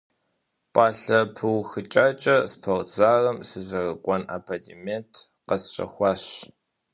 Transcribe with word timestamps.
Пӏалъэ 0.73 1.19
пыухыкӏакӏэ 1.35 2.37
спортзалым 2.51 3.37
сызэрыкӏуэн 3.47 4.23
абонемент 4.35 5.11
къэсщэхуащ. 5.47 6.23